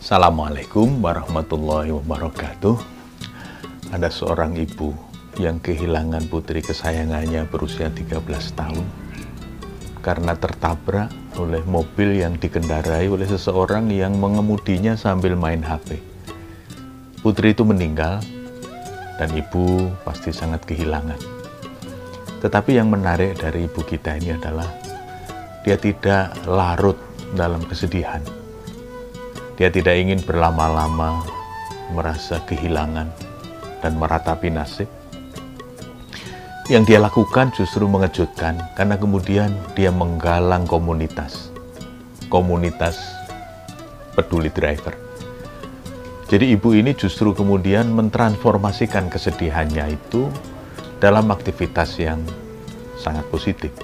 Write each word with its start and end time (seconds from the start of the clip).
Assalamualaikum 0.00 1.04
warahmatullahi 1.04 1.92
wabarakatuh. 1.92 2.72
Ada 3.92 4.08
seorang 4.08 4.56
ibu 4.56 4.96
yang 5.36 5.60
kehilangan 5.60 6.24
putri 6.32 6.64
kesayangannya 6.64 7.44
berusia 7.44 7.92
13 7.92 8.24
tahun 8.56 8.80
karena 10.00 10.32
tertabrak 10.40 11.12
oleh 11.36 11.60
mobil 11.68 12.16
yang 12.16 12.40
dikendarai 12.40 13.12
oleh 13.12 13.28
seseorang 13.28 13.92
yang 13.92 14.16
mengemudinya 14.16 14.96
sambil 14.96 15.36
main 15.36 15.60
HP. 15.60 16.00
Putri 17.20 17.52
itu 17.52 17.68
meninggal 17.68 18.24
dan 19.20 19.28
ibu 19.36 19.84
pasti 20.00 20.32
sangat 20.32 20.64
kehilangan. 20.64 21.20
Tetapi 22.40 22.72
yang 22.72 22.88
menarik 22.88 23.36
dari 23.36 23.68
ibu 23.68 23.84
kita 23.84 24.16
ini 24.16 24.32
adalah 24.32 24.72
dia 25.60 25.76
tidak 25.76 26.32
larut 26.48 26.96
dalam 27.36 27.60
kesedihan 27.68 28.39
dia 29.60 29.68
tidak 29.68 29.92
ingin 29.92 30.24
berlama-lama 30.24 31.20
merasa 31.92 32.40
kehilangan 32.48 33.12
dan 33.84 33.92
meratapi 34.00 34.48
nasib. 34.48 34.88
Yang 36.72 36.82
dia 36.88 36.98
lakukan 37.04 37.52
justru 37.52 37.84
mengejutkan 37.84 38.56
karena 38.72 38.96
kemudian 38.96 39.52
dia 39.76 39.92
menggalang 39.92 40.64
komunitas. 40.64 41.52
Komunitas 42.32 42.96
peduli 44.16 44.48
driver. 44.48 44.96
Jadi 46.32 46.56
ibu 46.56 46.72
ini 46.72 46.96
justru 46.96 47.36
kemudian 47.36 47.92
mentransformasikan 47.92 49.12
kesedihannya 49.12 49.92
itu 49.92 50.32
dalam 51.04 51.28
aktivitas 51.28 52.00
yang 52.00 52.24
sangat 52.96 53.28
positif. 53.28 53.76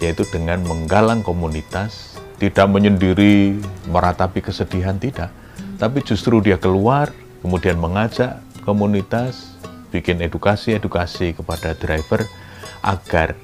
Yaitu 0.00 0.24
dengan 0.32 0.64
menggalang 0.64 1.20
komunitas 1.20 2.16
tidak 2.36 2.66
menyendiri 2.68 3.56
meratapi 3.88 4.44
kesedihan 4.44 5.00
tidak, 5.00 5.32
tapi 5.80 6.04
justru 6.04 6.40
dia 6.44 6.60
keluar 6.60 7.12
kemudian 7.40 7.80
mengajak 7.80 8.40
komunitas 8.64 9.56
bikin 9.94 10.20
edukasi-edukasi 10.20 11.38
kepada 11.38 11.72
driver 11.72 12.26
agar 12.84 13.38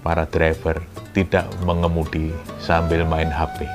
para 0.00 0.24
driver 0.24 0.80
tidak 1.12 1.44
mengemudi 1.66 2.32
sambil 2.62 3.04
main 3.04 3.28
HP. 3.28 3.66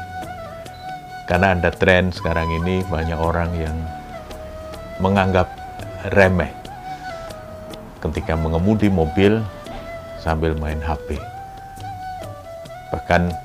Karena 1.30 1.56
ada 1.56 1.70
tren 1.70 2.10
sekarang 2.10 2.50
ini 2.64 2.84
banyak 2.88 3.20
orang 3.20 3.52
yang 3.56 3.76
menganggap 5.00 5.52
remeh 6.16 6.52
ketika 8.04 8.36
mengemudi 8.36 8.92
mobil 8.92 9.40
sambil 10.20 10.56
main 10.60 10.80
HP. 10.80 11.20
Bahkan 12.92 13.43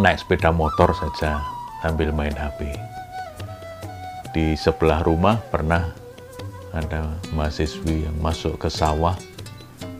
naik 0.00 0.24
sepeda 0.24 0.48
motor 0.48 0.96
saja 0.96 1.44
sambil 1.84 2.08
main 2.16 2.32
HP. 2.32 2.72
Di 4.32 4.56
sebelah 4.56 5.04
rumah 5.04 5.36
pernah 5.52 5.92
ada 6.72 7.12
mahasiswi 7.36 8.08
yang 8.08 8.16
masuk 8.24 8.56
ke 8.56 8.72
sawah 8.72 9.12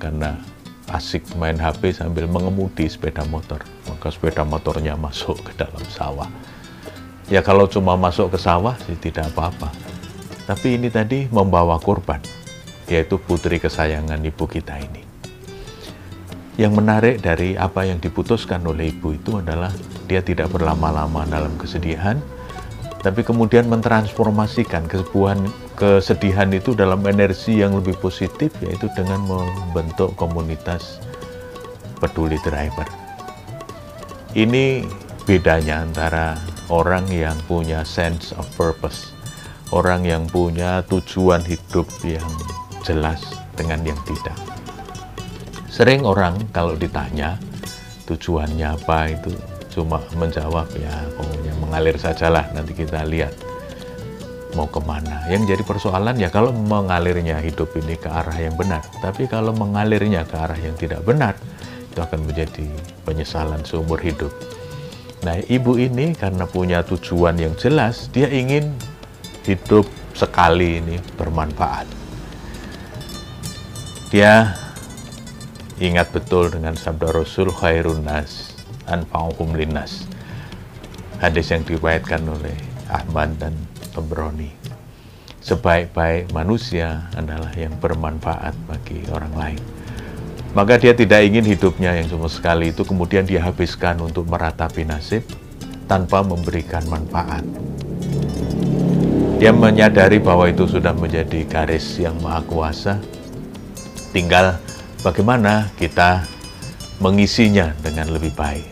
karena 0.00 0.40
asik 0.88 1.28
main 1.36 1.60
HP 1.60 1.92
sambil 1.92 2.24
mengemudi 2.24 2.88
sepeda 2.88 3.20
motor. 3.28 3.60
Maka 3.84 4.08
sepeda 4.08 4.48
motornya 4.48 4.96
masuk 4.96 5.36
ke 5.44 5.52
dalam 5.60 5.84
sawah. 5.92 6.28
Ya 7.28 7.44
kalau 7.44 7.68
cuma 7.68 7.92
masuk 7.92 8.32
ke 8.32 8.38
sawah 8.40 8.72
sih 8.88 8.96
tidak 8.96 9.28
apa-apa. 9.36 9.68
Tapi 10.48 10.80
ini 10.80 10.88
tadi 10.88 11.28
membawa 11.28 11.76
korban, 11.78 12.18
yaitu 12.88 13.20
putri 13.20 13.60
kesayangan 13.60 14.18
ibu 14.24 14.44
kita 14.48 14.74
ini. 14.80 15.11
Yang 16.60 16.72
menarik 16.84 17.16
dari 17.24 17.56
apa 17.56 17.88
yang 17.88 17.96
diputuskan 17.96 18.60
oleh 18.68 18.92
ibu 18.92 19.16
itu 19.16 19.40
adalah 19.40 19.72
dia 20.04 20.20
tidak 20.20 20.52
berlama-lama 20.52 21.24
dalam 21.24 21.56
kesedihan, 21.56 22.20
tapi 23.00 23.24
kemudian 23.24 23.72
mentransformasikan 23.72 24.84
kesebuhan, 24.84 25.48
kesedihan 25.80 26.52
itu 26.52 26.76
dalam 26.76 27.00
energi 27.08 27.64
yang 27.64 27.72
lebih 27.80 27.96
positif, 27.96 28.52
yaitu 28.60 28.86
dengan 28.92 29.24
membentuk 29.24 30.12
komunitas 30.20 31.00
peduli 31.96 32.36
driver. 32.44 32.84
Ini 34.36 34.84
bedanya 35.24 35.88
antara 35.88 36.36
orang 36.68 37.08
yang 37.08 37.34
punya 37.48 37.80
sense 37.80 38.36
of 38.36 38.44
purpose, 38.60 39.16
orang 39.72 40.04
yang 40.04 40.28
punya 40.28 40.84
tujuan 40.84 41.40
hidup 41.48 41.88
yang 42.04 42.28
jelas 42.84 43.24
dengan 43.56 43.80
yang 43.88 44.00
tidak. 44.04 44.51
Sering 45.72 46.04
orang 46.04 46.36
kalau 46.52 46.76
ditanya 46.76 47.40
tujuannya 48.04 48.76
apa 48.76 49.08
itu 49.08 49.32
cuma 49.72 50.04
menjawab 50.20 50.68
ya 50.76 50.92
pokoknya 51.16 51.52
mengalir 51.64 51.96
sajalah 51.96 52.44
nanti 52.52 52.76
kita 52.76 53.08
lihat 53.08 53.32
mau 54.52 54.68
ke 54.68 54.84
mana. 54.84 55.24
Yang 55.32 55.56
jadi 55.56 55.62
persoalan 55.64 56.20
ya 56.20 56.28
kalau 56.28 56.52
mengalirnya 56.52 57.40
hidup 57.40 57.72
ini 57.80 57.96
ke 57.96 58.04
arah 58.04 58.36
yang 58.36 58.52
benar. 58.52 58.84
Tapi 59.00 59.24
kalau 59.24 59.56
mengalirnya 59.56 60.28
ke 60.28 60.36
arah 60.36 60.60
yang 60.60 60.76
tidak 60.76 61.00
benar, 61.08 61.32
itu 61.88 62.00
akan 62.04 62.20
menjadi 62.28 62.68
penyesalan 63.08 63.64
seumur 63.64 63.96
hidup. 63.96 64.28
Nah 65.24 65.40
ibu 65.48 65.80
ini 65.80 66.12
karena 66.12 66.44
punya 66.44 66.84
tujuan 66.84 67.40
yang 67.40 67.56
jelas, 67.56 68.12
dia 68.12 68.28
ingin 68.28 68.76
hidup 69.48 69.88
sekali 70.12 70.84
ini 70.84 71.00
bermanfaat. 71.16 71.88
Dia 74.12 74.52
Ingat 75.82 76.14
betul 76.14 76.46
dengan 76.46 76.78
sabda 76.78 77.10
Rasul 77.10 77.50
khairun 77.50 78.06
nas 78.06 78.54
anfa'uhum 78.86 79.58
linnas. 79.58 80.06
Hadis 81.18 81.50
yang 81.50 81.66
diriwayatkan 81.66 82.22
oleh 82.22 82.54
Ahmad 82.86 83.34
dan 83.42 83.50
Tabrani. 83.90 84.54
Sebaik-baik 85.42 86.30
manusia 86.30 87.10
adalah 87.18 87.50
yang 87.58 87.74
bermanfaat 87.82 88.54
bagi 88.70 89.02
orang 89.10 89.34
lain. 89.34 89.62
Maka 90.54 90.78
dia 90.78 90.94
tidak 90.94 91.26
ingin 91.26 91.42
hidupnya 91.42 91.98
yang 91.98 92.06
cuma 92.06 92.30
sekali 92.30 92.70
itu 92.70 92.86
kemudian 92.86 93.26
dia 93.26 93.42
habiskan 93.42 93.98
untuk 94.06 94.30
meratapi 94.30 94.86
nasib 94.86 95.26
tanpa 95.90 96.22
memberikan 96.22 96.86
manfaat. 96.86 97.42
Dia 99.42 99.50
menyadari 99.50 100.22
bahwa 100.22 100.46
itu 100.46 100.62
sudah 100.62 100.94
menjadi 100.94 101.42
garis 101.42 101.98
yang 101.98 102.14
maha 102.22 102.38
kuasa. 102.46 103.02
Tinggal 104.14 104.62
bagaimana 105.02 105.74
kita 105.74 106.22
mengisinya 107.02 107.74
dengan 107.82 108.14
lebih 108.14 108.30
baik. 108.38 108.70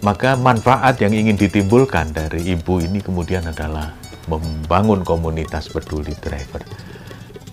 Maka 0.00 0.36
manfaat 0.36 1.00
yang 1.00 1.12
ingin 1.12 1.36
ditimbulkan 1.36 2.12
dari 2.12 2.52
ibu 2.52 2.80
ini 2.80 3.00
kemudian 3.00 3.48
adalah 3.48 3.92
membangun 4.28 5.04
komunitas 5.04 5.68
peduli 5.68 6.12
driver. 6.20 6.64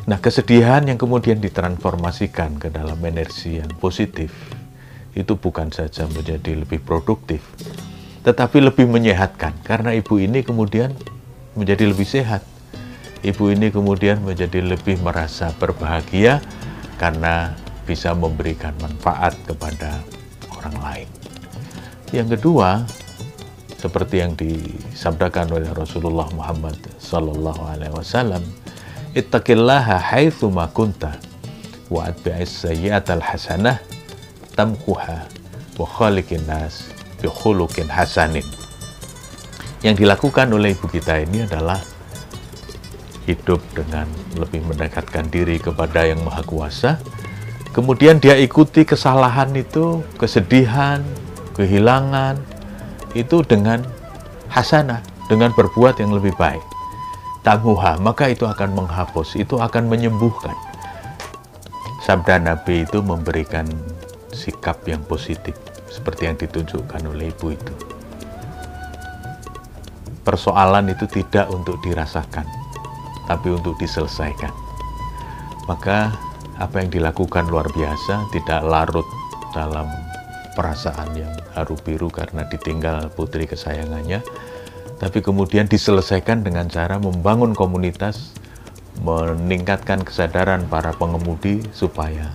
Nah, 0.07 0.19
kesedihan 0.19 0.83
yang 0.83 0.99
kemudian 0.99 1.39
ditransformasikan 1.39 2.59
ke 2.59 2.67
dalam 2.71 2.99
energi 3.05 3.61
yang 3.61 3.71
positif 3.77 4.31
itu 5.11 5.35
bukan 5.35 5.71
saja 5.71 6.07
menjadi 6.07 6.63
lebih 6.63 6.79
produktif, 6.83 7.43
tetapi 8.23 8.63
lebih 8.63 8.87
menyehatkan 8.87 9.55
karena 9.63 9.91
ibu 9.95 10.19
ini 10.19 10.43
kemudian 10.43 10.95
menjadi 11.55 11.91
lebih 11.91 12.07
sehat. 12.07 12.43
Ibu 13.21 13.53
ini 13.53 13.69
kemudian 13.69 14.23
menjadi 14.25 14.65
lebih 14.65 14.97
merasa 15.05 15.53
berbahagia 15.61 16.41
karena 16.97 17.53
bisa 17.91 18.15
memberikan 18.15 18.71
manfaat 18.79 19.35
kepada 19.43 19.99
orang 20.55 20.75
lain. 20.79 21.09
Yang 22.15 22.39
kedua, 22.39 22.87
seperti 23.75 24.23
yang 24.23 24.31
disabdakan 24.39 25.51
oleh 25.51 25.67
Rasulullah 25.75 26.31
Muhammad 26.31 26.79
sallallahu 27.03 27.59
alaihi 27.67 27.91
wasallam, 27.91 28.39
"Ittaqillaha 29.11 29.99
haitsu 29.99 30.47
ma 30.47 30.71
kunta 30.71 31.19
wa 31.91 32.07
atbi'is 32.07 32.63
sayyi'atal 32.63 33.19
hasanah 33.19 33.83
tamkuha 34.55 35.27
wa 35.75 35.83
khaliqin 35.83 36.47
nas 36.47 36.87
bi 37.19 37.27
khuluqin 37.27 37.91
hasanin." 37.91 38.47
Yang 39.83 40.07
dilakukan 40.07 40.47
oleh 40.55 40.77
ibu 40.77 40.87
kita 40.87 41.27
ini 41.27 41.43
adalah 41.43 41.83
hidup 43.25 43.59
dengan 43.73 44.05
lebih 44.37 44.61
mendekatkan 44.65 45.27
diri 45.33 45.57
kepada 45.57 46.05
Yang 46.05 46.21
Maha 46.21 46.43
Kuasa 46.45 46.91
Kemudian 47.71 48.19
dia 48.19 48.35
ikuti 48.35 48.83
kesalahan 48.83 49.55
itu, 49.55 50.03
kesedihan, 50.19 50.99
kehilangan, 51.55 52.35
itu 53.15 53.39
dengan 53.47 53.87
hasanah, 54.51 54.99
dengan 55.31 55.55
berbuat 55.55 56.03
yang 56.03 56.11
lebih 56.11 56.35
baik. 56.35 56.59
Tamuha, 57.47 57.95
maka 58.03 58.27
itu 58.27 58.43
akan 58.43 58.75
menghapus, 58.75 59.39
itu 59.39 59.55
akan 59.55 59.87
menyembuhkan. 59.87 60.53
Sabda 62.03 62.43
Nabi 62.43 62.83
itu 62.83 62.99
memberikan 62.99 63.63
sikap 64.35 64.83
yang 64.83 64.99
positif, 65.07 65.55
seperti 65.87 66.27
yang 66.27 66.35
ditunjukkan 66.35 67.01
oleh 67.07 67.31
ibu 67.31 67.55
itu. 67.55 67.73
Persoalan 70.27 70.91
itu 70.91 71.07
tidak 71.07 71.47
untuk 71.49 71.79
dirasakan, 71.81 72.45
tapi 73.31 73.47
untuk 73.47 73.79
diselesaikan. 73.79 74.51
Maka 75.65 76.13
apa 76.61 76.85
yang 76.85 76.93
dilakukan 76.93 77.49
luar 77.49 77.65
biasa, 77.73 78.29
tidak 78.29 78.61
larut 78.61 79.07
dalam 79.57 79.89
perasaan 80.53 81.09
yang 81.17 81.33
haru 81.57 81.73
biru 81.81 82.13
karena 82.13 82.45
ditinggal 82.45 83.09
putri 83.17 83.49
kesayangannya, 83.49 84.21
tapi 85.01 85.25
kemudian 85.25 85.65
diselesaikan 85.65 86.45
dengan 86.45 86.69
cara 86.69 87.01
membangun 87.01 87.57
komunitas, 87.57 88.37
meningkatkan 89.01 90.05
kesadaran 90.05 90.69
para 90.69 90.93
pengemudi 90.93 91.65
supaya 91.73 92.29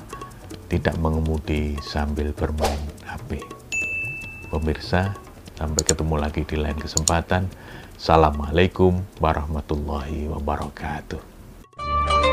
tidak 0.66 0.98
mengemudi 0.98 1.78
sambil 1.78 2.34
bermain 2.34 2.82
HP. 3.06 3.38
Pemirsa, 4.50 5.14
sampai 5.54 5.82
ketemu 5.86 6.18
lagi 6.18 6.42
di 6.42 6.58
lain 6.58 6.74
kesempatan. 6.74 7.46
Assalamualaikum 7.94 8.98
warahmatullahi 9.22 10.26
wabarakatuh. 10.26 12.25